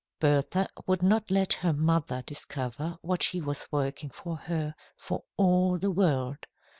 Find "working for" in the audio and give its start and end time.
3.71-4.35